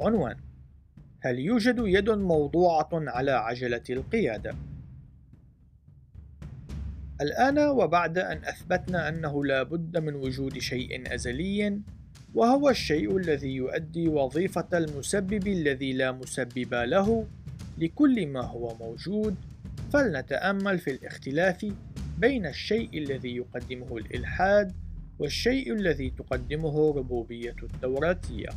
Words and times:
عنوان 0.00 0.36
هل 1.20 1.38
يوجد 1.38 1.76
يد 1.78 2.10
موضوعة 2.10 2.88
على 2.92 3.30
عجلة 3.30 3.82
القيادة؟ 3.90 4.54
الآن 7.20 7.58
وبعد 7.58 8.18
أن 8.18 8.44
أثبتنا 8.44 9.08
أنه 9.08 9.44
لا 9.44 9.62
بد 9.62 9.98
من 9.98 10.14
وجود 10.14 10.58
شيء 10.58 11.14
أزلي 11.14 11.80
وهو 12.34 12.68
الشيء 12.68 13.16
الذي 13.16 13.54
يؤدي 13.54 14.08
وظيفة 14.08 14.68
المسبب 14.74 15.46
الذي 15.46 15.92
لا 15.92 16.12
مسبب 16.12 16.74
له 16.74 17.26
لكل 17.78 18.26
ما 18.26 18.40
هو 18.40 18.74
موجود 18.80 19.36
فلنتأمل 19.92 20.78
في 20.78 20.90
الاختلاف 20.90 21.66
بين 22.18 22.46
الشيء 22.46 22.98
الذي 22.98 23.36
يقدمه 23.36 23.96
الإلحاد 23.96 24.72
والشيء 25.18 25.72
الذي 25.72 26.10
تقدمه 26.10 26.94
ربوبية 26.96 27.56
التوراتية. 27.62 28.48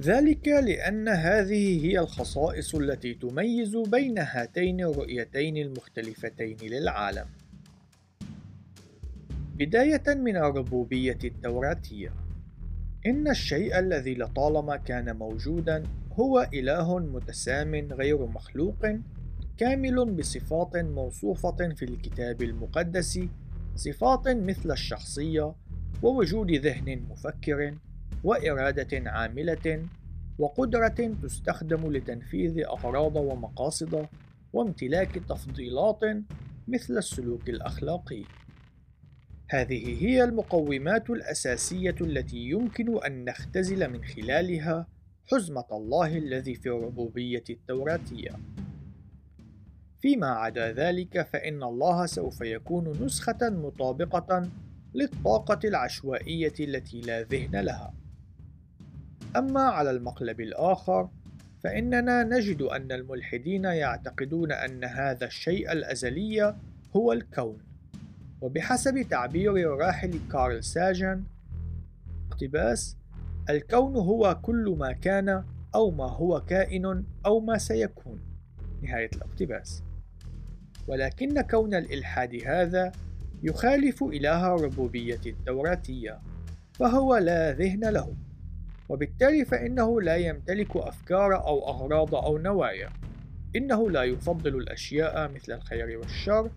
ذلك 0.00 0.48
لأن 0.48 1.08
هذه 1.08 1.86
هي 1.86 1.98
الخصائص 1.98 2.74
التي 2.74 3.14
تميز 3.14 3.76
بين 3.76 4.18
هاتين 4.18 4.80
الرؤيتين 4.80 5.56
المختلفتين 5.56 6.56
للعالم. 6.62 7.26
بداية 9.54 10.02
من 10.08 10.36
الربوبية 10.36 11.18
التوراتية، 11.24 12.12
إن 13.06 13.28
الشيء 13.28 13.78
الذي 13.78 14.14
لطالما 14.14 14.76
كان 14.76 15.16
موجودًا 15.16 15.82
هو 16.12 16.48
إله 16.54 16.98
متسام 16.98 17.74
غير 17.74 18.26
مخلوق 18.26 18.86
كامل 19.56 20.04
بصفات 20.04 20.76
موصوفة 20.76 21.74
في 21.74 21.84
الكتاب 21.84 22.42
المقدس 22.42 23.20
صفات 23.76 24.28
مثل 24.28 24.70
الشخصية 24.70 25.54
ووجود 26.02 26.50
ذهن 26.50 27.02
مفكر 27.10 27.74
وإرادة 28.24 29.10
عاملة 29.10 29.86
وقدرة 30.38 31.14
تستخدم 31.22 31.92
لتنفيذ 31.92 32.64
أغراض 32.64 33.16
ومقاصد 33.16 34.06
وامتلاك 34.52 35.14
تفضيلات 35.28 36.00
مثل 36.68 36.98
السلوك 36.98 37.48
الأخلاقي. 37.48 38.24
هذه 39.48 40.04
هي 40.04 40.24
المقومات 40.24 41.10
الأساسية 41.10 41.94
التي 42.00 42.36
يمكن 42.36 43.04
أن 43.04 43.24
نختزل 43.24 43.90
من 43.90 44.04
خلالها 44.04 44.86
حزمة 45.32 45.64
الله 45.72 46.18
الذي 46.18 46.54
في 46.54 46.68
الربوبية 46.68 47.44
التوراتية. 47.50 48.30
فيما 50.00 50.26
عدا 50.26 50.72
ذلك 50.72 51.22
فإن 51.22 51.62
الله 51.62 52.06
سوف 52.06 52.40
يكون 52.40 53.04
نسخة 53.04 53.38
مطابقة 53.42 54.50
للطاقة 54.94 55.60
العشوائية 55.64 56.54
التي 56.60 57.00
لا 57.00 57.22
ذهن 57.22 57.56
لها. 57.60 58.05
أما 59.38 59.60
على 59.60 59.90
المقلب 59.90 60.40
الآخر 60.40 61.08
فإننا 61.64 62.22
نجد 62.22 62.62
أن 62.62 62.92
الملحدين 62.92 63.64
يعتقدون 63.64 64.52
أن 64.52 64.84
هذا 64.84 65.26
الشيء 65.26 65.72
الأزلي 65.72 66.56
هو 66.96 67.12
الكون. 67.12 67.58
وبحسب 68.40 69.02
تعبير 69.10 69.56
الراحل 69.56 70.20
كارل 70.32 70.64
ساجن 70.64 71.24
اقتباس 72.30 72.96
الكون 73.50 73.96
هو 73.96 74.38
كل 74.42 74.76
ما 74.78 74.92
كان 74.92 75.44
أو 75.74 75.90
ما 75.90 76.10
هو 76.10 76.40
كائن 76.40 77.04
أو 77.26 77.40
ما 77.40 77.58
سيكون. 77.58 78.20
نهاية 78.82 79.10
الاقتباس. 79.16 79.82
ولكن 80.88 81.40
كون 81.40 81.74
الإلحاد 81.74 82.42
هذا 82.46 82.92
يخالف 83.42 84.02
إله 84.02 84.54
الربوبية 84.54 85.20
التوراتية 85.26 86.18
فهو 86.72 87.16
لا 87.16 87.52
ذهن 87.52 87.84
له. 87.84 88.25
وبالتالي 88.88 89.44
فإنه 89.44 90.00
لا 90.00 90.16
يمتلك 90.16 90.76
أفكار 90.76 91.46
أو 91.46 91.68
أغراض 91.68 92.14
أو 92.14 92.38
نوايا. 92.38 92.90
إنه 93.56 93.90
لا 93.90 94.02
يفضل 94.02 94.56
الأشياء 94.56 95.32
مثل 95.32 95.52
الخير 95.52 95.98
والشر 95.98 96.50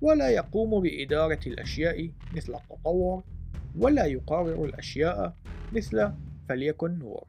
ولا 0.00 0.28
يقوم 0.28 0.80
بإدارة 0.80 1.40
الأشياء 1.46 2.10
مثل 2.36 2.54
التطور 2.54 3.22
ولا 3.78 4.04
يقرر 4.04 4.64
الأشياء 4.64 5.36
مثل 5.72 6.12
فليكن 6.48 6.98
نور. 6.98 7.24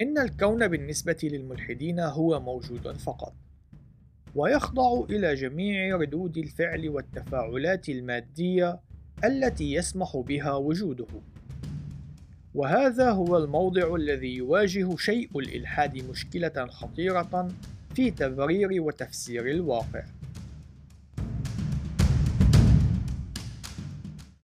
إن 0.00 0.18
الكون 0.18 0.68
بالنسبة 0.68 1.16
للملحدين 1.22 2.00
هو 2.00 2.40
موجود 2.40 2.96
فقط 2.96 3.34
ويخضع 4.34 5.04
إلى 5.10 5.34
جميع 5.34 5.96
ردود 5.96 6.36
الفعل 6.38 6.88
والتفاعلات 6.88 7.88
المادية 7.88 8.80
التي 9.24 9.72
يسمح 9.72 10.16
بها 10.16 10.52
وجوده. 10.52 11.06
وهذا 12.54 13.10
هو 13.10 13.36
الموضع 13.36 13.94
الذي 13.94 14.36
يواجه 14.36 14.96
شيء 14.96 15.38
الإلحاد 15.38 16.10
مشكلة 16.10 16.66
خطيرة 16.66 17.48
في 17.94 18.10
تبرير 18.10 18.82
وتفسير 18.82 19.50
الواقع. 19.50 20.02